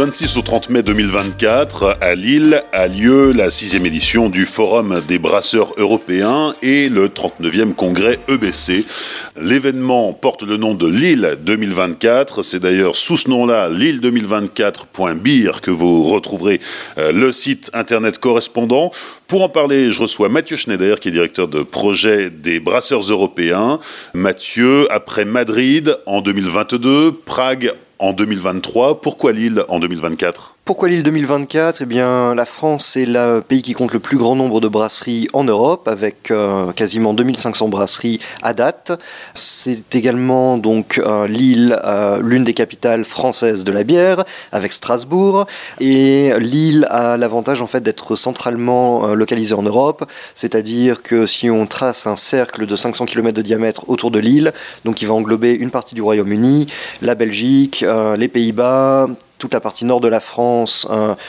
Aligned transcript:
26 0.00 0.38
au 0.38 0.40
30 0.40 0.70
mai 0.70 0.82
2024, 0.82 1.98
à 2.00 2.14
Lille, 2.14 2.62
a 2.72 2.88
lieu 2.88 3.32
la 3.32 3.50
sixième 3.50 3.84
édition 3.84 4.30
du 4.30 4.46
Forum 4.46 4.98
des 5.06 5.18
brasseurs 5.18 5.74
européens 5.76 6.54
et 6.62 6.88
le 6.88 7.08
39e 7.08 7.74
congrès 7.74 8.18
EBC. 8.26 8.86
L'événement 9.36 10.14
porte 10.14 10.42
le 10.42 10.56
nom 10.56 10.74
de 10.74 10.86
Lille 10.86 11.36
2024. 11.42 12.42
C'est 12.42 12.60
d'ailleurs 12.60 12.96
sous 12.96 13.18
ce 13.18 13.28
nom-là, 13.28 13.68
lille2024.beer, 13.68 15.60
que 15.60 15.70
vous 15.70 16.04
retrouverez 16.04 16.62
euh, 16.96 17.12
le 17.12 17.30
site 17.30 17.70
internet 17.74 18.18
correspondant. 18.18 18.92
Pour 19.26 19.42
en 19.42 19.50
parler, 19.50 19.92
je 19.92 20.00
reçois 20.00 20.30
Mathieu 20.30 20.56
Schneider, 20.56 20.98
qui 20.98 21.08
est 21.08 21.12
directeur 21.12 21.46
de 21.46 21.62
projet 21.62 22.30
des 22.30 22.58
brasseurs 22.58 23.02
européens. 23.02 23.78
Mathieu, 24.14 24.90
après 24.90 25.26
Madrid 25.26 25.94
en 26.06 26.22
2022, 26.22 27.12
Prague 27.26 27.74
en 28.00 28.12
2023. 28.12 29.00
Pourquoi 29.00 29.32
Lille 29.32 29.62
en 29.68 29.78
2024 29.78 30.56
pourquoi 30.70 30.88
l'île 30.88 31.02
2024 31.02 31.82
Eh 31.82 31.84
bien, 31.84 32.32
la 32.34 32.44
France 32.44 32.96
est 32.96 33.04
le 33.04 33.40
pays 33.40 33.60
qui 33.60 33.72
compte 33.72 33.92
le 33.92 33.98
plus 33.98 34.16
grand 34.16 34.36
nombre 34.36 34.60
de 34.60 34.68
brasseries 34.68 35.26
en 35.32 35.42
Europe, 35.42 35.88
avec 35.88 36.30
euh, 36.30 36.70
quasiment 36.70 37.12
2500 37.12 37.68
brasseries 37.68 38.20
à 38.40 38.54
date. 38.54 38.92
C'est 39.34 39.96
également 39.96 40.58
donc 40.58 40.98
euh, 40.98 41.26
Lille, 41.26 41.76
euh, 41.84 42.20
l'une 42.22 42.44
des 42.44 42.54
capitales 42.54 43.04
françaises 43.04 43.64
de 43.64 43.72
la 43.72 43.82
bière, 43.82 44.24
avec 44.52 44.72
Strasbourg. 44.72 45.46
Et 45.80 46.32
Lille 46.38 46.86
a 46.88 47.16
l'avantage 47.16 47.62
en 47.62 47.66
fait 47.66 47.80
d'être 47.80 48.14
centralement 48.14 49.08
localisée 49.14 49.54
en 49.54 49.64
Europe, 49.64 50.04
c'est-à-dire 50.36 51.02
que 51.02 51.26
si 51.26 51.50
on 51.50 51.66
trace 51.66 52.06
un 52.06 52.16
cercle 52.16 52.66
de 52.66 52.76
500 52.76 53.06
km 53.06 53.36
de 53.36 53.42
diamètre 53.42 53.88
autour 53.88 54.12
de 54.12 54.20
l'île, 54.20 54.52
donc 54.84 55.02
il 55.02 55.08
va 55.08 55.14
englober 55.14 55.52
une 55.52 55.70
partie 55.70 55.96
du 55.96 56.02
Royaume-Uni, 56.02 56.68
la 57.02 57.16
Belgique, 57.16 57.84
les 58.16 58.28
Pays-Bas, 58.28 59.08
toute 59.40 59.54
la 59.54 59.60
partie 59.60 59.84
nord 59.84 60.00
de 60.00 60.06
la 60.06 60.20
France, 60.20 60.86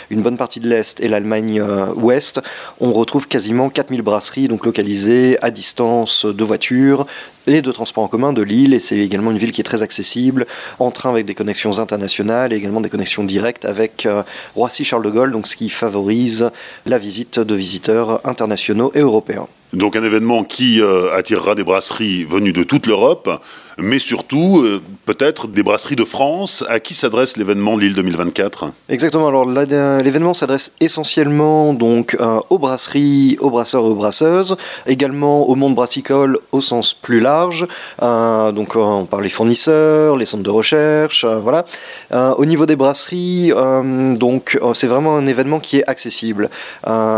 une 0.10 0.22
bonne 0.22 0.38
partie 0.38 0.60
de 0.60 0.68
l'Est 0.68 1.00
et 1.00 1.08
l'Allemagne 1.08 1.62
euh, 1.62 1.88
ouest, 1.96 2.42
on 2.80 2.92
retrouve 2.92 3.28
quasiment 3.28 3.70
4000 3.70 4.02
brasseries 4.02 4.48
donc 4.48 4.66
localisées 4.66 5.38
à 5.42 5.50
distance 5.50 6.26
de 6.26 6.44
voitures 6.44 7.08
et 7.48 7.62
de 7.62 7.72
transport 7.72 8.04
en 8.04 8.08
commun 8.08 8.34
de 8.34 8.42
Lille. 8.42 8.74
Et 8.74 8.80
c'est 8.80 8.98
également 8.98 9.32
une 9.32 9.38
ville 9.38 9.52
qui 9.52 9.62
est 9.62 9.66
très 9.66 9.82
accessible, 9.82 10.46
en 10.80 10.92
train 10.92 11.10
avec 11.10 11.26
des 11.26 11.34
connexions 11.34 11.80
internationales 11.80 12.54
et 12.54 12.58
également 12.58 12.82
des 12.82 12.90
connexions 12.90 13.24
directes 13.24 13.66
avec 13.66 14.06
euh, 14.06 14.24
Roissy-Charles 14.56 15.04
de 15.04 15.10
Gaulle, 15.10 15.32
donc 15.32 15.48
ce 15.48 15.56
qui 15.56 15.70
favorise 15.70 16.52
la 16.86 16.98
visite 16.98 17.40
de 17.40 17.56
visiteurs 17.56 18.20
internationaux 18.28 18.92
et 18.94 19.00
européens. 19.00 19.48
Donc 19.74 19.96
un 19.96 20.04
événement 20.04 20.44
qui 20.44 20.82
euh, 20.82 21.16
attirera 21.16 21.56
des 21.56 21.64
brasseries 21.64 22.26
venues 22.26 22.52
de 22.52 22.64
toute 22.64 22.88
l'Europe, 22.88 23.42
mais 23.78 24.00
surtout 24.00 24.60
euh, 24.60 24.82
peut-être 25.06 25.48
des 25.48 25.64
brasseries 25.64 25.96
de 25.96 26.06
France. 26.06 26.64
À 26.70 26.80
qui 26.80 26.94
s'adresse 26.94 27.38
l'événement 27.38 27.78
Lille 27.78 27.96
2024 27.96 28.72
Exactement. 28.90 29.28
Alors 29.28 29.46
l'événement 29.46 30.34
s'adresse 30.34 30.74
essentiellement 30.80 31.74
donc 31.74 32.16
euh, 32.20 32.40
aux 32.50 32.60
brasseries, 32.60 33.38
aux 33.40 33.50
brasseurs 33.50 33.84
et 33.84 33.88
aux 33.88 33.96
brasseuses, 33.96 34.58
également 34.88 35.48
au 35.50 35.56
monde 35.56 35.76
brassicole 35.76 36.40
au 36.52 36.62
sens 36.62 36.94
plus 36.94 37.20
large. 37.20 37.68
donc 38.00 38.76
on 38.76 39.06
parle 39.06 39.24
des 39.24 39.30
fournisseurs, 39.30 40.18
les 40.18 40.26
centres 40.26 40.44
de 40.44 40.50
recherche, 40.50 41.26
voilà. 41.26 41.66
au 42.12 42.46
niveau 42.46 42.66
des 42.66 42.76
brasseries, 42.76 43.52
donc 44.16 44.60
c'est 44.74 44.88
vraiment 44.88 45.16
un 45.16 45.28
événement 45.28 45.60
qui 45.60 45.78
est 45.78 45.86
accessible 45.88 46.50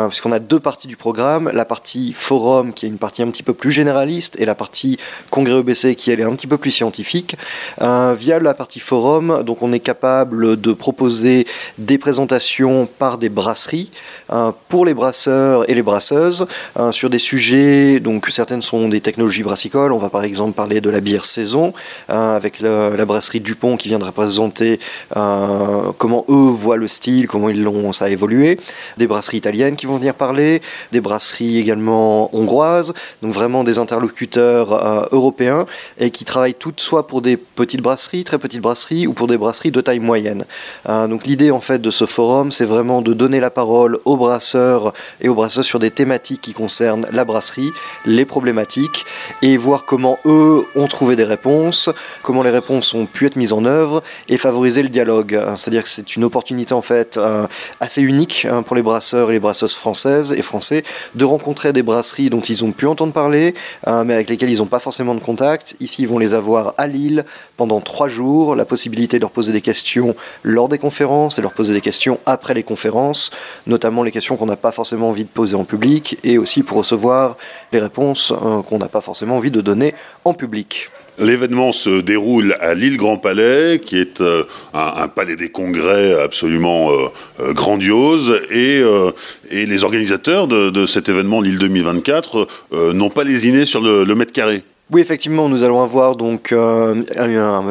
puisqu'on 0.10 0.32
a 0.32 0.40
deux 0.40 0.60
parties 0.60 0.88
du 0.88 0.98
programme. 0.98 1.50
La 1.54 1.66
partie 1.66 2.14
forum 2.14 2.74
qui 2.74 2.86
est 2.86 2.90
une 2.90 2.98
partie 2.98 3.24
un 3.24 3.30
petit 3.30 3.44
peu 3.44 3.54
plus 3.54 3.72
généraliste, 3.72 4.40
et 4.40 4.46
la 4.46 4.56
partie 4.56 4.98
congrès 5.30 5.60
EBC 5.60 5.96
qui 5.96 6.12
est 6.12 6.22
un 6.24 6.36
petit 6.36 6.43
peu 6.48 6.58
plus 6.58 6.72
scientifique. 6.72 7.36
Euh, 7.82 8.16
via 8.18 8.40
la 8.40 8.54
partie 8.54 8.80
forum, 8.80 9.44
donc 9.44 9.62
on 9.62 9.74
est 9.74 9.80
capable 9.80 10.60
de 10.60 10.74
proposer 10.74 11.46
des 11.78 11.98
présentations 11.98 12.88
par 13.00 13.18
des 13.18 13.30
brasseries 13.30 13.92
euh, 14.32 14.52
pour 14.70 14.86
les 14.86 14.94
brasseurs 14.94 15.70
et 15.70 15.76
les 15.76 15.82
brasseuses 15.82 16.48
euh, 16.78 16.92
sur 16.92 17.10
des 17.10 17.20
sujets. 17.20 18.00
Donc 18.00 18.28
certaines 18.30 18.62
sont 18.62 18.90
des 18.90 19.02
technologies 19.02 19.44
brassicoles. 19.44 19.92
On 19.92 19.98
va 19.98 20.10
par 20.10 20.24
exemple 20.24 20.54
parler 20.54 20.82
de 20.82 20.90
la 20.90 21.02
bière 21.02 21.26
saison 21.26 21.74
avec 22.08 22.60
la, 22.60 23.06
brasserie 23.06 23.40
Dupont 23.40 23.78
qui 23.78 23.90
vient 23.90 24.00
de 24.00 24.06
représenter 24.06 24.80
comment 25.14 26.26
eux 26.30 26.50
voient 26.50 26.78
le 26.78 26.88
style, 26.88 27.28
comment 27.28 27.50
ils 27.50 27.62
l'ont 27.62 27.92
ça 27.94 28.06
a 28.06 28.10
évolué. 28.10 28.60
Des 28.98 29.08
brasseries 29.08 29.38
italiennes 29.38 29.76
qui 29.76 29.86
vont 29.86 29.98
venir 29.98 30.14
parler, 30.14 30.62
des 30.92 31.02
brasseries 31.02 31.58
également 31.58 32.36
hongroises, 32.36 32.94
donc 33.22 33.34
vraiment 33.34 33.64
des 33.64 33.78
interlocuteurs 33.78 35.08
européens 35.12 35.66
et 36.00 36.12
qui 36.12 36.26
travaillent 36.34 36.56
toutes 36.56 36.80
soit 36.80 37.06
pour 37.06 37.22
des 37.22 37.38
petites 37.38 37.82
brasseries, 37.82 38.24
très 38.24 38.40
petites 38.40 38.62
brasseries, 38.62 39.06
ou 39.06 39.14
pour 39.14 39.28
des 39.28 39.38
brasseries 39.38 39.70
de 39.70 39.82
taille 39.82 40.00
moyenne. 40.00 40.46
Euh, 40.90 41.08
donc 41.08 41.28
l'idée 41.28 41.52
en 41.52 41.62
fait 41.62 41.80
de 41.80 41.92
ce 41.92 42.08
forum, 42.08 42.52
c'est 42.52 42.66
vraiment 42.66 43.04
de 43.04 43.14
donner 43.14 43.40
la 43.40 43.52
parole 43.52 44.00
aux 44.06 44.18
brasseurs 44.18 44.94
et 45.22 45.30
aux 45.30 45.36
brasseurs 45.36 45.64
sur 45.64 45.78
des 45.78 45.92
thématiques 45.92 46.42
qui 46.42 46.54
concernent 46.54 47.08
la 47.12 47.24
brasserie, 47.24 47.70
les 48.08 48.26
problématiques, 48.26 49.06
et 49.44 49.58
voir 49.58 49.86
comment 49.86 50.18
eux 50.26 50.64
ont 50.76 50.88
trouvé 50.88 51.16
des 51.16 51.24
réponses, 51.24 51.92
comment 52.24 52.42
les 52.42 52.50
réponses 52.50 52.96
ont 52.96 53.06
pu 53.06 53.28
être 53.28 53.36
mises 53.36 53.54
en 53.54 53.66
œuvre, 53.66 54.02
et 54.28 54.38
favoriser 54.38 54.82
le 54.82 54.90
dialogue. 54.90 55.36
Euh, 55.36 55.56
c'est-à-dire 55.56 55.84
que 55.84 55.90
c'est 55.90 56.16
une 56.16 56.24
opportunité 56.24 56.74
en 56.74 56.82
fait 56.82 57.20
assez 57.80 58.02
unique 58.02 58.48
hein, 58.50 58.64
pour 58.64 58.76
les 58.76 58.82
brasseurs 58.82 59.30
et 59.30 59.34
les 59.34 59.40
brasseuses 59.40 59.76
françaises 59.76 60.34
et 60.36 60.42
français 60.42 60.84
de 61.14 61.26
rencontrer 61.26 61.74
des 61.74 61.84
brasseries 61.84 62.30
dont 62.30 62.42
ils 62.42 62.64
ont 62.64 62.72
pu 62.72 62.88
entendre 62.88 63.14
parler, 63.14 63.54
euh, 63.88 64.04
mais 64.04 64.14
avec 64.14 64.30
lesquels 64.30 64.50
ils 64.50 64.58
n'ont 64.58 64.66
pas 64.66 64.80
forcément 64.80 65.16
de 65.16 65.20
contact. 65.20 65.76
Ici, 65.80 66.04
ils 66.04 66.08
vont 66.08 66.18
les 66.18 66.23
avoir 66.32 66.74
à 66.78 66.88
Lille 66.88 67.26
pendant 67.58 67.82
trois 67.82 68.08
jours, 68.08 68.56
la 68.56 68.66
possibilité 68.66 69.18
de 69.18 69.22
leur 69.22 69.32
poser 69.32 69.52
des 69.52 69.62
questions 69.62 70.16
lors 70.44 70.70
des 70.70 70.78
conférences 70.78 71.38
et 71.40 71.42
leur 71.42 71.54
poser 71.54 71.74
des 71.74 71.82
questions 71.82 72.20
après 72.26 72.54
les 72.54 72.64
conférences, 72.64 73.32
notamment 73.68 74.04
les 74.04 74.12
questions 74.12 74.38
qu'on 74.38 74.46
n'a 74.46 74.56
pas 74.56 74.72
forcément 74.72 75.10
envie 75.10 75.26
de 75.26 75.30
poser 75.30 75.56
en 75.56 75.66
public, 75.66 76.18
et 76.24 76.38
aussi 76.38 76.64
pour 76.64 76.78
recevoir 76.78 77.38
les 77.72 77.80
réponses 77.80 78.32
euh, 78.32 78.62
qu'on 78.62 78.78
n'a 78.78 78.88
pas 78.88 79.02
forcément 79.02 79.38
envie 79.38 79.52
de 79.52 79.62
donner 79.62 79.94
en 80.24 80.34
public. 80.34 80.90
L'événement 81.20 81.74
se 81.74 82.02
déroule 82.02 82.56
à 82.60 82.74
l'île 82.74 82.98
Grand 82.98 83.18
Palais, 83.18 83.80
qui 83.86 83.98
est 84.00 84.20
euh, 84.22 84.46
un, 84.74 85.08
palais 85.08 85.36
des 85.36 85.50
congrès 85.50 86.20
absolument 86.20 86.90
euh, 86.92 87.54
grandiose, 87.54 88.40
et, 88.50 88.84
les 89.52 89.84
organisateurs 89.84 90.48
de, 90.48 90.86
cet 90.88 91.10
événement, 91.10 91.40
l'île 91.40 91.60
2024, 91.60 92.48
n'ont 92.94 93.12
pas 93.12 93.24
lésiné 93.24 93.66
sur 93.66 93.82
le 93.82 94.16
mètre 94.16 94.34
carré. 94.34 94.64
Oui, 94.92 95.00
effectivement, 95.00 95.48
nous 95.48 95.64
allons 95.64 95.82
avoir 95.82 96.18
donc 96.18 96.52
euh, 96.52 97.04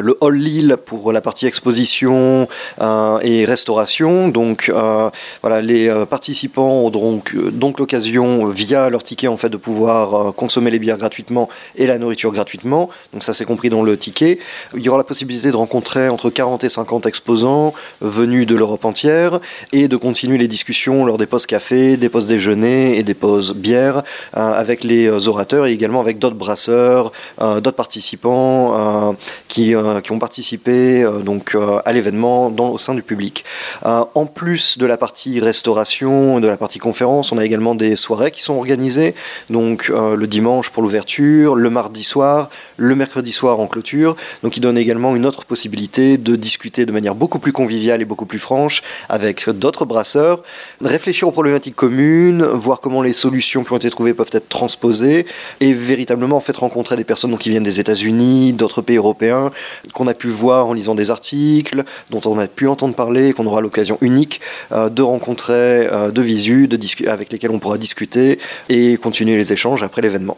le 0.03 0.17
hall 0.23 0.35
Lille 0.35 0.79
pour 0.83 1.13
la 1.13 1.21
partie 1.21 1.47
exposition 1.47 2.49
euh, 2.81 3.19
et 3.21 3.45
restauration. 3.45 4.29
Donc 4.29 4.71
euh, 4.71 5.11
voilà, 5.43 5.61
les 5.61 5.93
participants 6.09 6.81
auront 6.81 7.23
donc, 7.53 7.79
l'occasion 7.79 8.47
via 8.47 8.89
leur 8.89 9.03
ticket 9.03 9.29
en 9.29 9.37
fait 9.37 9.51
de 9.51 9.59
pouvoir 9.59 10.35
consommer 10.35 10.71
les 10.71 10.79
bières 10.79 10.97
gratuitement 10.97 11.51
et 11.77 11.87
la 11.87 11.99
nourriture 11.99 12.33
gratuitement. 12.33 12.89
Donc 13.13 13.25
ça 13.25 13.35
c'est 13.35 13.45
compris 13.45 13.69
dans 13.69 13.83
le 13.83 13.99
ticket. 13.99 14.39
Il 14.75 14.81
y 14.81 14.89
aura 14.89 14.97
la 14.97 15.05
possibilité 15.05 15.51
de 15.51 15.57
rencontrer 15.57 16.09
entre 16.09 16.31
40 16.31 16.65
et 16.65 16.71
50 16.71 17.05
exposants 17.05 17.75
venus 18.01 18.47
de 18.47 18.55
l'Europe 18.55 18.87
entière 18.87 19.39
et 19.73 19.87
de 19.87 19.97
continuer 19.99 20.39
les 20.39 20.49
discussions 20.49 21.05
lors 21.05 21.19
des 21.19 21.27
pauses 21.27 21.45
café, 21.45 21.99
des 21.99 22.09
pauses 22.09 22.27
déjeuner 22.27 22.97
et 22.97 23.03
des 23.03 23.15
pauses 23.15 23.55
bière 23.55 24.03
avec 24.33 24.83
les 24.83 25.29
orateurs 25.29 25.67
et 25.67 25.73
également 25.73 26.01
avec 26.01 26.19
d'autres 26.19 26.37
brasseurs 26.37 27.02
euh, 27.41 27.61
d'autres 27.61 27.77
participants 27.77 28.75
euh, 28.75 29.13
qui, 29.49 29.75
euh, 29.75 30.01
qui, 30.01 30.13
ont 30.13 30.19
participé 30.19 31.07
donc, 31.25 31.57
à 31.85 31.93
l'événement 31.93 32.49
au 32.49 32.79
sein 32.79 32.95
du 32.95 33.03
public. 33.03 33.45
en 33.85 34.27
plus 34.27 34.79
de 34.79 34.87
la 34.87 34.97
partie 34.97 35.41
restauration, 35.41 36.41
de 36.41 36.49
la 36.49 36.57
partie 36.57 36.79
conférence, 36.79 37.33
on 37.33 37.39
a 37.39 37.45
également 37.45 37.75
des 37.75 37.97
soirées 37.97 38.31
qui 38.31 38.43
sont 38.43 38.55
organisées. 38.55 39.15
Donc 39.51 39.89
le 39.89 40.27
dimanche 40.27 40.71
pour 40.71 40.83
l'ouverture, 40.83 41.57
le 41.57 41.71
mardi 41.71 42.05
soir, 42.05 42.51
le 42.77 42.95
mercredi 42.95 43.33
soir 43.33 43.61
en 43.61 43.67
clôture. 43.67 44.17
Donc 44.43 44.57
il 44.57 44.61
donne 44.61 44.79
également 44.79 45.17
une 45.17 45.27
autre 45.27 45.45
possibilité 45.45 46.19
de 46.19 46.37
discuter 46.37 46.87
de 46.87 46.93
manière 46.93 47.15
beaucoup 47.15 47.39
plus 47.39 47.53
conviviale 47.53 48.03
et 48.03 48.05
beaucoup 48.05 48.27
plus 48.27 48.39
franche 48.39 48.83
avec 49.09 49.49
d'autres 49.49 49.85
brasseurs, 49.85 50.43
réfléchir 50.81 51.29
aux 51.29 51.33
problématiques 51.33 51.77
communes, 51.77 52.45
voir 52.45 52.81
comment 52.81 53.03
les 53.03 53.13
solutions 53.13 53.65
qui 53.65 53.73
ont 53.73 53.77
été 53.77 53.91
trouvées 53.91 54.15
peuvent 54.15 54.31
être 54.33 54.49
transposées 54.49 55.27
et 55.61 55.73
véritablement 55.73 56.37
en 56.37 56.41
fait 56.41 56.57
rencontrer 56.57 56.92
des 56.97 57.05
personnes 57.05 57.37
qui 57.39 57.51
viennent 57.51 57.63
des 57.63 57.81
États-Unis, 57.81 58.53
d'autres 58.53 58.83
pays 58.83 58.97
européens, 58.97 59.51
qu'on 59.93 60.07
a 60.07 60.15
pu 60.15 60.29
voir 60.29 60.67
en 60.67 60.73
lisant 60.73 60.95
des 60.95 61.11
articles, 61.11 61.85
dont 62.11 62.21
on 62.27 62.39
a 62.39 62.47
pu 62.47 62.69
entendre 62.69 62.95
parler, 62.95 63.33
qu'on 63.33 63.47
aura 63.47 63.61
l'occasion 63.61 63.99
unique 64.01 64.41
euh, 64.73 64.89
de 64.89 65.03
rencontrer 65.03 65.53
euh, 65.91 66.11
de 66.11 66.23
visu, 66.23 66.69
de 66.69 66.79
avec 67.09 67.33
lesquels 67.33 67.51
on 67.51 67.59
pourra 67.59 67.79
discuter 67.79 68.39
et 68.69 68.97
continuer 68.97 69.37
les 69.37 69.53
échanges 69.53 69.83
après 69.83 70.03
l'événement. 70.03 70.37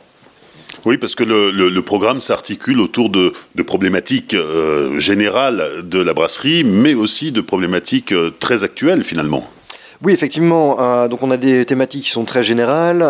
Oui, 0.85 0.99
parce 0.99 1.15
que 1.15 1.25
le, 1.25 1.81
programme 1.81 2.21
s'articule 2.21 2.81
autour 2.81 3.09
de, 3.09 3.33
problématiques 3.67 4.35
euh, 4.35 4.99
générales 4.99 5.65
de 5.83 5.99
la 5.99 6.13
brasserie, 6.13 6.63
mais 6.63 6.93
aussi 6.93 7.33
de 7.33 7.41
problématiques 7.41 8.15
très 8.39 8.65
actuelles 8.65 9.03
finalement. 9.03 9.49
Oui, 10.03 10.13
effectivement. 10.13 11.09
donc 11.09 11.23
on 11.23 11.31
a 11.31 11.39
des 11.39 11.65
thématiques 11.65 12.05
qui 12.05 12.11
sont 12.11 12.27
très 12.27 12.43
générales 12.43 13.03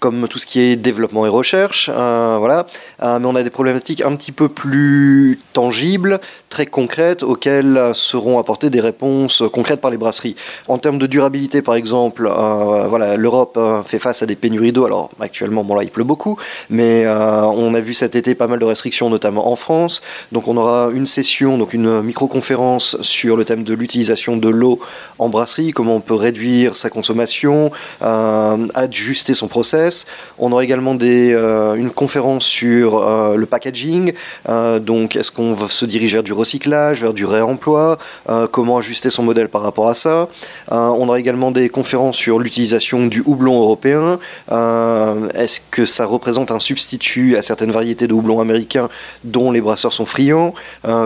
comme 0.00 0.28
tout 0.28 0.38
ce 0.38 0.46
qui 0.46 0.60
est 0.60 0.76
développement 0.76 1.26
et 1.26 1.28
recherche, 1.28 1.90
euh, 1.92 2.36
voilà. 2.38 2.66
Euh, 3.02 3.18
mais 3.18 3.26
on 3.26 3.34
a 3.34 3.42
des 3.42 3.50
problématiques 3.50 4.00
un 4.00 4.14
petit 4.14 4.32
peu 4.32 4.48
plus 4.48 5.38
tangibles, 5.52 6.20
très 6.50 6.66
concrètes, 6.66 7.22
auxquelles 7.22 7.90
seront 7.94 8.38
apportées 8.38 8.70
des 8.70 8.80
réponses 8.80 9.42
concrètes 9.52 9.80
par 9.80 9.90
les 9.90 9.96
brasseries. 9.96 10.36
En 10.68 10.78
termes 10.78 10.98
de 10.98 11.06
durabilité, 11.06 11.62
par 11.62 11.74
exemple, 11.74 12.26
euh, 12.26 12.86
voilà, 12.88 13.16
l'Europe 13.16 13.58
fait 13.84 13.98
face 13.98 14.22
à 14.22 14.26
des 14.26 14.36
pénuries 14.36 14.72
d'eau. 14.72 14.84
Alors 14.84 15.10
actuellement, 15.20 15.64
bon 15.64 15.74
là, 15.74 15.82
il 15.82 15.90
pleut 15.90 16.04
beaucoup, 16.04 16.38
mais 16.70 17.06
on 17.08 17.74
a 17.74 17.80
vu 17.80 17.94
cet 17.94 18.14
été 18.14 18.34
pas 18.34 18.46
mal 18.46 18.58
de 18.58 18.64
restrictions, 18.64 19.10
notamment 19.10 19.50
en 19.50 19.56
France. 19.56 20.00
Donc 20.32 20.48
on 20.48 20.56
aura 20.56 20.90
une 20.92 21.06
session, 21.06 21.58
donc 21.58 21.74
une 21.74 22.02
micro-conférence 22.02 22.96
sur 23.02 23.36
le 23.36 23.44
thème 23.44 23.64
de 23.64 23.74
l'utilisation 23.74 24.36
de 24.36 24.48
l'eau 24.48 24.78
en 25.18 25.28
brasserie, 25.28 25.72
comment 25.72 25.96
on 25.96 26.00
peut 26.00 26.14
réduire 26.14 26.76
sa 26.76 26.90
consommation, 26.90 27.70
ajuster 28.00 29.34
son 29.34 29.48
process 29.48 29.87
on 30.38 30.52
aura 30.52 30.64
également 30.64 30.96
euh, 31.02 31.74
une 31.74 31.90
conférence 31.90 32.44
sur 32.44 32.98
euh, 32.98 33.36
le 33.36 33.46
packaging. 33.46 34.12
Euh, 34.48 34.78
donc, 34.78 35.16
est-ce 35.16 35.30
qu'on 35.30 35.52
va 35.52 35.68
se 35.68 35.84
diriger 35.84 36.14
vers 36.14 36.22
du 36.22 36.32
recyclage, 36.32 37.00
vers 37.00 37.12
du 37.12 37.24
réemploi 37.24 37.98
Comment 38.52 38.78
ajuster 38.78 39.10
son 39.10 39.22
modèle 39.22 39.48
par 39.48 39.62
rapport 39.62 39.88
à 39.88 39.94
ça 39.94 40.28
On 40.70 41.08
aura 41.08 41.18
également 41.18 41.50
des 41.50 41.68
conférences 41.68 42.16
sur 42.16 42.38
l'utilisation 42.38 43.06
du 43.06 43.22
houblon 43.24 43.60
européen. 43.60 44.18
est-ce 45.34 45.60
que 45.70 45.84
ça 45.84 46.06
représente 46.06 46.50
un 46.50 46.60
substitut 46.60 47.36
à 47.36 47.42
certaines 47.42 47.70
variétés 47.70 48.06
de 48.06 48.12
houblon 48.12 48.40
américains 48.40 48.88
dont 49.24 49.50
les 49.50 49.60
brasseurs 49.60 49.92
sont 49.92 50.06
friands 50.06 50.54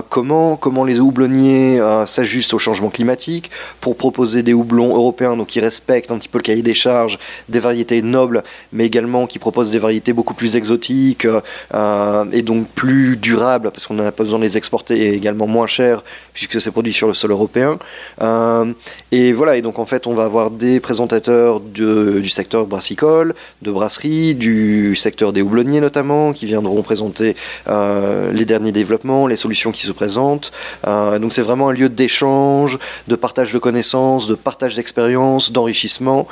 comment, 0.08 0.56
comment 0.56 0.84
les 0.84 1.00
houblonniers 1.00 1.80
s'ajustent 2.06 2.54
au 2.54 2.58
changement 2.58 2.90
climatique 2.90 3.50
pour 3.80 3.96
proposer 3.96 4.42
des 4.42 4.52
houblons 4.52 4.94
européens 4.94 5.36
qui 5.46 5.60
respectent 5.60 6.10
un 6.10 6.18
petit 6.18 6.28
peu 6.28 6.38
le 6.38 6.42
cahier 6.42 6.62
des 6.62 6.74
charges 6.74 7.18
des 7.48 7.58
variétés 7.58 8.02
nobles 8.02 8.42
mais 8.72 8.86
également 8.86 9.26
qui 9.26 9.38
propose 9.38 9.70
des 9.70 9.78
variétés 9.78 10.12
beaucoup 10.12 10.34
plus 10.34 10.56
exotiques 10.56 11.26
euh, 11.74 12.24
et 12.32 12.42
donc 12.42 12.68
plus 12.68 13.16
durables, 13.16 13.70
parce 13.70 13.86
qu'on 13.86 13.94
n'a 13.94 14.12
pas 14.12 14.24
besoin 14.24 14.38
de 14.38 14.44
les 14.44 14.56
exporter, 14.56 14.98
et 14.98 15.14
également 15.14 15.46
moins 15.46 15.66
cher, 15.66 16.02
puisque 16.32 16.60
c'est 16.60 16.70
produit 16.70 16.92
sur 16.92 17.06
le 17.06 17.14
sol 17.14 17.30
européen. 17.30 17.78
Euh, 18.22 18.72
et 19.10 19.32
voilà, 19.32 19.56
et 19.56 19.62
donc 19.62 19.78
en 19.78 19.86
fait, 19.86 20.06
on 20.06 20.14
va 20.14 20.24
avoir 20.24 20.50
des 20.50 20.80
présentateurs 20.80 21.60
du 21.60 22.28
secteur 22.28 22.66
brassicole, 22.66 23.34
de 23.60 23.70
brasserie, 23.70 24.34
du 24.34 24.96
secteur 24.96 25.32
des 25.32 25.42
houblonniers 25.42 25.80
notamment, 25.80 26.32
qui 26.32 26.46
viendront 26.46 26.82
présenter 26.82 27.36
euh, 27.68 28.32
les 28.32 28.44
derniers 28.44 28.72
développements, 28.72 29.26
les 29.26 29.36
solutions 29.36 29.72
qui 29.72 29.82
se 29.82 29.92
présentent. 29.92 30.52
donc 30.84 31.32
c'est 31.32 31.42
vraiment 31.42 31.68
un 31.68 31.72
lieu 31.72 31.88
d'échange, 31.88 32.78
de 33.08 33.16
partage 33.16 33.52
de 33.52 33.58
connaissances, 33.58 34.26
de 34.26 34.34
partage 34.34 34.76
d'expériences, 34.76 35.52
d'enrichissement, 35.52 36.26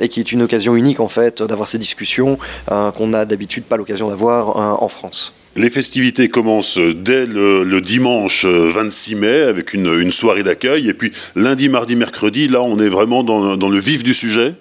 et 0.00 0.08
qui 0.08 0.20
est 0.20 0.32
une 0.32 0.42
occasion 0.42 0.74
unique 0.74 1.00
en 1.00 1.08
fait 1.08 1.42
d'avoir 1.50 1.68
ces 1.68 1.78
discussions 1.78 2.38
euh, 2.70 2.90
qu'on 2.92 3.08
n'a 3.08 3.24
d'habitude 3.24 3.64
pas 3.64 3.76
l'occasion 3.76 4.08
d'avoir 4.08 4.56
euh, 4.56 4.84
en 4.84 4.88
France. 4.88 5.34
Les 5.56 5.68
festivités 5.68 6.28
commencent 6.28 6.78
dès 6.78 7.26
le, 7.26 7.80
dimanche 7.80 8.44
26 8.44 9.16
mai 9.16 9.40
avec 9.42 9.74
une, 9.74 10.12
soirée 10.12 10.44
d'accueil. 10.44 10.88
Et 10.88 10.94
puis 10.94 11.10
lundi, 11.34 11.68
mardi, 11.68 11.96
mercredi, 11.96 12.46
là, 12.46 12.62
on 12.62 12.78
est 12.78 12.88
vraiment 12.88 13.24
dans 13.24 13.68
le 13.68 13.78
vif 13.80 14.04
du 14.04 14.14
sujet. 14.14 14.54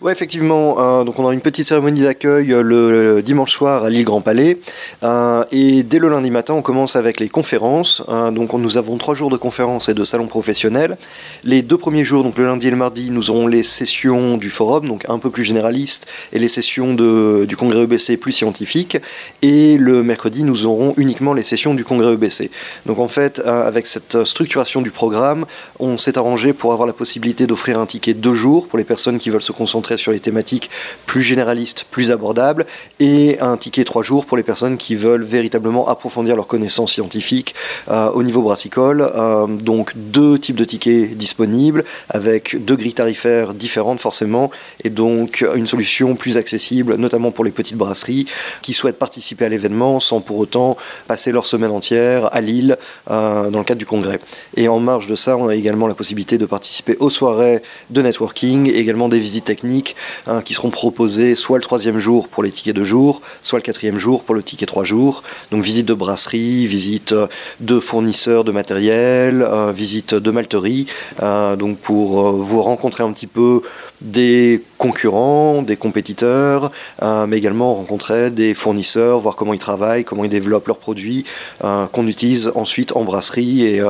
Oui, 0.00 0.12
effectivement. 0.12 0.76
Euh, 0.78 1.02
donc 1.02 1.18
on 1.18 1.24
aura 1.24 1.34
une 1.34 1.40
petite 1.40 1.64
cérémonie 1.64 2.02
d'accueil 2.02 2.52
euh, 2.52 2.62
le, 2.62 3.20
dimanche 3.20 3.50
soir 3.50 3.82
à 3.82 3.90
l'île 3.90 4.04
Grand 4.04 4.20
Palais. 4.20 4.56
Euh, 5.02 5.44
et 5.50 5.82
dès 5.82 5.98
le 5.98 6.08
lundi 6.08 6.30
matin, 6.30 6.54
on 6.54 6.62
commence 6.62 6.94
avec 6.94 7.18
les 7.18 7.28
conférences. 7.28 8.04
donc 8.30 8.52
nous 8.52 8.76
avons 8.76 8.96
trois 8.96 9.14
jours 9.14 9.28
de 9.28 9.36
conférences 9.36 9.88
et 9.88 9.94
de 9.94 10.04
salons 10.04 10.28
professionnels. 10.28 10.96
Les 11.42 11.62
deux 11.62 11.76
premiers 11.76 12.04
jours, 12.04 12.22
donc 12.22 12.38
le 12.38 12.44
lundi 12.44 12.68
et 12.68 12.70
le 12.70 12.76
mardi, 12.76 13.10
nous 13.10 13.32
aurons 13.32 13.48
les 13.48 13.64
sessions 13.64 14.36
du 14.36 14.50
forum, 14.50 14.86
donc 14.86 15.04
un 15.08 15.18
peu 15.18 15.30
plus 15.30 15.42
généralistes, 15.42 16.06
et 16.32 16.38
les 16.38 16.46
sessions 16.46 16.94
de, 16.94 17.44
du 17.48 17.56
congrès 17.56 17.82
EBC 17.82 18.18
plus 18.18 18.32
scientifiques. 18.32 18.98
Et 19.42 19.78
le 19.78 20.04
mercredi, 20.04 20.44
nous 20.44 20.64
aurons 20.64 20.94
uniquement 20.96 21.34
les 21.34 21.42
sessions 21.42 21.74
du 21.74 21.84
congrès 21.84 22.12
EBC. 22.12 22.52
Donc 22.86 23.00
en 23.00 23.08
fait, 23.08 23.40
avec 23.44 23.88
cette 23.88 24.22
structuration 24.22 24.80
du 24.80 24.92
programme, 24.92 25.44
on 25.80 25.98
s'est 25.98 26.18
arrangé 26.18 26.52
pour 26.52 26.72
avoir 26.72 26.86
la 26.86 26.92
possibilité 26.92 27.48
d'offrir 27.48 27.80
un 27.80 27.86
ticket 27.86 28.14
deux 28.14 28.34
jours 28.34 28.68
pour 28.68 28.78
les 28.78 28.84
personnes 28.84 29.18
qui 29.18 29.30
veulent 29.30 29.42
se 29.42 29.50
concentrer 29.50 29.87
sur 29.96 30.12
les 30.12 30.20
thématiques 30.20 30.70
plus 31.06 31.22
généralistes, 31.22 31.86
plus 31.90 32.10
abordables, 32.10 32.66
et 33.00 33.38
un 33.40 33.56
ticket 33.56 33.84
3 33.84 34.02
jours 34.02 34.26
pour 34.26 34.36
les 34.36 34.42
personnes 34.42 34.76
qui 34.76 34.94
veulent 34.94 35.22
véritablement 35.22 35.88
approfondir 35.88 36.36
leurs 36.36 36.46
connaissances 36.46 36.92
scientifiques 36.92 37.54
euh, 37.88 38.10
au 38.10 38.22
niveau 38.22 38.42
brassicole. 38.42 39.00
Euh, 39.14 39.46
donc 39.46 39.92
deux 39.96 40.38
types 40.38 40.56
de 40.56 40.64
tickets 40.64 41.16
disponibles, 41.16 41.84
avec 42.08 42.64
deux 42.64 42.76
grilles 42.76 42.94
tarifaires 42.94 43.54
différentes 43.54 44.00
forcément, 44.00 44.50
et 44.84 44.90
donc 44.90 45.44
une 45.54 45.66
solution 45.66 46.16
plus 46.16 46.36
accessible, 46.36 46.96
notamment 46.96 47.30
pour 47.30 47.44
les 47.44 47.50
petites 47.50 47.76
brasseries 47.76 48.26
qui 48.62 48.72
souhaitent 48.72 48.98
participer 48.98 49.44
à 49.44 49.48
l'événement 49.48 50.00
sans 50.00 50.20
pour 50.20 50.38
autant 50.38 50.76
passer 51.06 51.32
leur 51.32 51.46
semaine 51.46 51.70
entière 51.70 52.34
à 52.34 52.40
Lille 52.40 52.76
euh, 53.10 53.50
dans 53.50 53.58
le 53.58 53.64
cadre 53.64 53.78
du 53.78 53.86
congrès. 53.86 54.20
Et 54.56 54.68
en 54.68 54.80
marge 54.80 55.06
de 55.06 55.14
ça, 55.14 55.36
on 55.36 55.48
a 55.48 55.54
également 55.54 55.86
la 55.86 55.94
possibilité 55.94 56.38
de 56.38 56.46
participer 56.46 56.96
aux 57.00 57.10
soirées 57.10 57.62
de 57.90 58.02
networking, 58.02 58.68
et 58.68 58.78
également 58.78 59.08
des 59.08 59.18
visites 59.18 59.44
techniques 59.44 59.77
Hein, 60.26 60.42
qui 60.42 60.54
seront 60.54 60.70
proposés 60.70 61.34
soit 61.34 61.58
le 61.58 61.62
troisième 61.62 61.98
jour 61.98 62.28
pour 62.28 62.42
les 62.42 62.50
tickets 62.50 62.76
de 62.76 62.84
jour, 62.84 63.22
soit 63.42 63.58
le 63.58 63.62
quatrième 63.62 63.98
jour 63.98 64.22
pour 64.24 64.34
le 64.34 64.42
ticket 64.42 64.66
trois 64.66 64.84
jours. 64.84 65.22
Donc 65.50 65.62
visite 65.62 65.86
de 65.86 65.94
brasserie, 65.94 66.66
visite 66.66 67.14
de 67.60 67.80
fournisseurs 67.80 68.44
de 68.44 68.52
matériel, 68.52 69.42
euh, 69.42 69.72
visite 69.72 70.14
de 70.14 70.30
malterie, 70.30 70.86
euh, 71.22 71.56
donc 71.56 71.78
pour 71.78 72.26
euh, 72.26 72.32
vous 72.32 72.62
rencontrer 72.62 73.04
un 73.04 73.12
petit 73.12 73.26
peu 73.26 73.62
des 74.00 74.62
concurrents, 74.78 75.62
des 75.62 75.76
compétiteurs, 75.76 76.70
mais 77.02 77.36
également 77.36 77.74
rencontrer 77.74 78.30
des 78.30 78.54
fournisseurs, 78.54 79.18
voir 79.18 79.36
comment 79.36 79.54
ils 79.54 79.58
travaillent, 79.58 80.04
comment 80.04 80.24
ils 80.24 80.30
développent 80.30 80.68
leurs 80.68 80.78
produits, 80.78 81.24
qu'on 81.60 82.06
utilise 82.06 82.52
ensuite 82.54 82.94
en 82.96 83.04
brasserie 83.04 83.64
et 83.64 83.82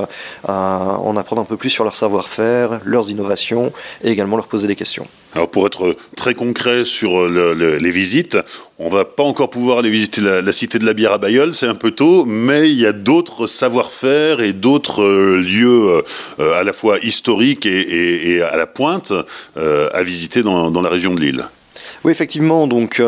en 0.44 1.16
apprendre 1.16 1.42
un 1.42 1.44
peu 1.44 1.56
plus 1.56 1.70
sur 1.70 1.84
leur 1.84 1.94
savoir-faire, 1.94 2.80
leurs 2.84 3.10
innovations 3.10 3.72
et 4.02 4.10
également 4.10 4.36
leur 4.36 4.46
poser 4.46 4.66
des 4.66 4.76
questions. 4.76 5.06
Alors 5.34 5.50
pour 5.50 5.66
être 5.66 5.94
très 6.16 6.34
concret 6.34 6.84
sur 6.84 7.28
les 7.28 7.90
visites, 7.90 8.38
on 8.78 8.88
va 8.88 9.04
pas 9.04 9.24
encore 9.24 9.50
pouvoir 9.50 9.78
aller 9.78 9.90
visiter 9.90 10.20
la, 10.20 10.52
cité 10.52 10.78
de 10.78 10.86
la 10.86 10.94
bière 10.94 11.12
à 11.12 11.18
Bayeul, 11.18 11.54
c'est 11.54 11.66
un 11.66 11.74
peu 11.74 11.90
tôt, 11.90 12.24
mais 12.24 12.70
il 12.70 12.78
y 12.78 12.86
a 12.86 12.92
d'autres 12.92 13.48
savoir-faire 13.48 14.40
et 14.40 14.52
d'autres 14.52 15.02
euh, 15.02 15.40
lieux 15.40 16.02
euh, 16.38 16.60
à 16.60 16.62
la 16.62 16.72
fois 16.72 16.98
historiques 17.02 17.66
et, 17.66 18.40
à 18.42 18.56
la 18.56 18.66
pointe 18.66 19.12
euh, 19.56 19.88
à 19.92 20.02
visiter 20.02 20.42
dans, 20.42 20.70
la 20.80 20.88
région 20.88 21.14
de 21.14 21.20
Lille. 21.20 21.44
Oui, 22.04 22.12
effectivement. 22.12 22.68
Donc, 22.68 23.02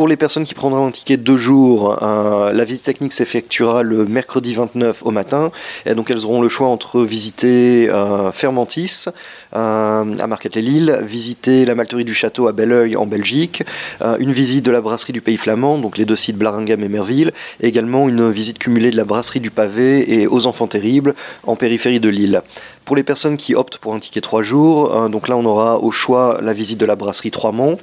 pour 0.00 0.08
les 0.08 0.16
personnes 0.16 0.44
qui 0.44 0.54
prendront 0.54 0.86
un 0.86 0.90
ticket 0.90 1.18
de 1.18 1.22
deux 1.22 1.36
jours, 1.36 1.94
la 2.00 2.64
visite 2.64 2.84
technique 2.84 3.12
s'effectuera 3.12 3.82
le 3.82 4.06
mercredi 4.06 4.54
29 4.54 5.02
au 5.04 5.10
matin. 5.10 5.52
Et 5.84 5.94
donc 5.94 6.10
elles 6.10 6.24
auront 6.24 6.40
le 6.40 6.48
choix 6.48 6.68
entre 6.68 7.02
visiter 7.02 7.86
Fermentis, 8.32 9.10
euh, 9.56 10.16
à 10.18 10.26
Marquette-les-Lilles, 10.28 11.00
visiter 11.02 11.64
la 11.64 11.74
malterie 11.74 12.04
du 12.04 12.14
château 12.14 12.46
à 12.46 12.52
Belleuil 12.52 12.96
en 12.96 13.06
Belgique, 13.06 13.64
euh, 14.00 14.16
une 14.20 14.30
visite 14.30 14.64
de 14.64 14.70
la 14.70 14.80
brasserie 14.80 15.12
du 15.12 15.20
Pays 15.20 15.36
Flamand, 15.36 15.78
donc 15.78 15.98
les 15.98 16.04
deux 16.04 16.14
sites 16.14 16.36
Blaringhem 16.36 16.84
et 16.84 16.88
Merville, 16.88 17.32
et 17.60 17.66
également 17.66 18.08
une 18.08 18.30
visite 18.30 18.60
cumulée 18.60 18.92
de 18.92 18.96
la 18.96 19.04
brasserie 19.04 19.40
du 19.40 19.50
Pavé 19.50 20.20
et 20.20 20.28
aux 20.28 20.46
Enfants 20.46 20.68
Terribles 20.68 21.14
en 21.44 21.56
périphérie 21.56 21.98
de 21.98 22.08
Lille. 22.08 22.42
Pour 22.84 22.94
les 22.94 23.02
personnes 23.02 23.36
qui 23.36 23.56
optent 23.56 23.78
pour 23.78 23.92
un 23.94 23.98
ticket 23.98 24.20
3 24.20 24.42
jours, 24.42 24.94
euh, 24.94 25.08
donc 25.08 25.26
là 25.26 25.36
on 25.36 25.44
aura 25.44 25.80
au 25.80 25.90
choix 25.90 26.38
la 26.40 26.52
visite 26.52 26.78
de 26.78 26.86
la 26.86 26.94
brasserie 26.94 27.32
Trois 27.32 27.52
Monts, 27.52 27.78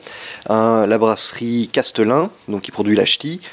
la 0.49 0.97
brasserie 0.97 1.69
Donc 2.47 2.61
qui 2.61 2.71
produit 2.71 2.95
la 2.95 3.05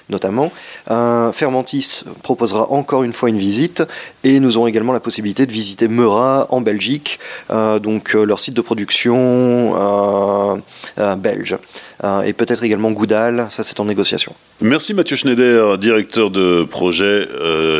notamment. 0.08 0.52
Fermentis 0.86 2.04
proposera 2.22 2.70
encore 2.70 3.02
une 3.02 3.12
fois 3.12 3.28
une 3.28 3.38
visite 3.38 3.82
et 4.22 4.40
nous 4.40 4.56
aurons 4.56 4.66
également 4.66 4.92
la 4.92 5.00
possibilité 5.00 5.46
de 5.46 5.52
visiter 5.52 5.88
Meurat 5.88 6.46
en 6.50 6.60
Belgique, 6.60 7.18
donc 7.50 8.14
euh, 8.14 8.24
leur 8.24 8.40
site 8.40 8.54
de 8.54 8.60
production 8.60 9.16
euh, 9.16 10.56
euh, 10.98 11.16
belge. 11.16 11.56
Et 12.02 12.32
peut-être 12.32 12.64
également 12.64 12.90
Goudal, 12.90 13.46
ça 13.50 13.64
c'est 13.64 13.80
en 13.80 13.84
négociation. 13.84 14.32
Merci 14.60 14.94
Mathieu 14.94 15.16
Schneider, 15.16 15.78
directeur 15.78 16.30
de 16.30 16.64
projet 16.64 17.28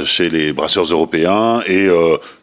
chez 0.04 0.28
les 0.28 0.52
brasseurs 0.52 0.84
européens 0.84 1.62
et 1.66 1.88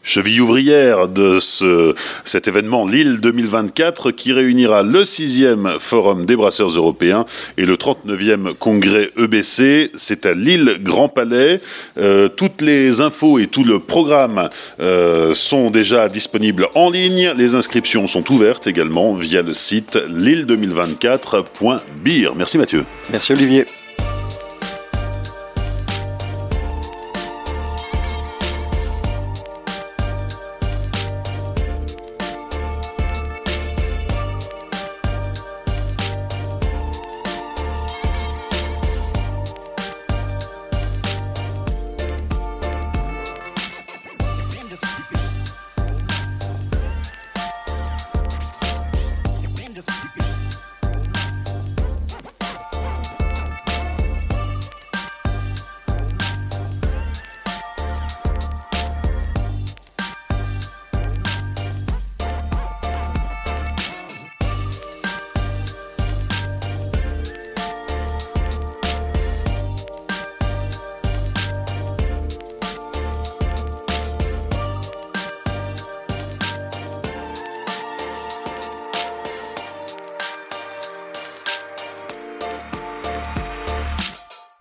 cheville 0.04 0.42
ouvrière 0.42 1.08
de 1.08 1.40
ce, 1.40 1.94
cet 2.26 2.48
événement 2.48 2.88
Lille 2.88 3.20
2024 3.20 4.12
qui 4.12 4.34
réunira 4.34 4.84
le 4.84 5.04
6e 5.04 5.80
Forum 5.80 6.26
des 6.26 6.36
brasseurs 6.36 6.70
européens 6.70 7.26
et 7.58 7.66
le 7.66 7.76
39e 7.76 8.54
congrès 8.56 9.12
EBC. 9.18 9.92
C'est 9.96 10.26
à 10.26 10.34
Lille 10.34 10.80
Grand 10.82 11.10
Palais. 11.10 11.62
toutes 12.36 12.62
les 12.62 13.02
infos 13.02 13.38
et 13.40 13.48
tout 13.48 13.64
le 13.64 13.80
programme 13.80 14.50
sont 15.34 15.70
déjà 15.70 16.08
disponibles 16.08 16.68
en 16.76 16.90
ligne. 16.90 17.34
Les 17.38 17.56
inscriptions 17.56 18.08
sont 18.08 18.32
ouvertes 18.32 18.68
également 18.68 19.14
via 19.14 19.42
le 19.42 19.54
site 19.54 19.98
lille2024.beer. 20.10 21.61
Merci 22.36 22.58
Mathieu. 22.58 22.86
Merci 23.12 23.34
Olivier. 23.34 23.66